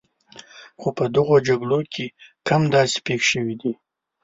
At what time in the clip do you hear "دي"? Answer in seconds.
3.61-3.73